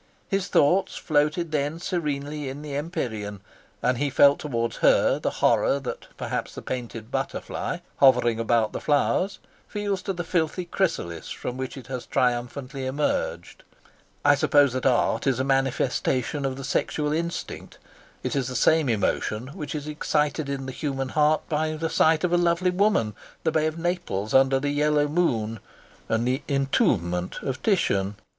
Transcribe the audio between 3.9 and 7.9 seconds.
he felt towards her the horror that perhaps the painted butterfly,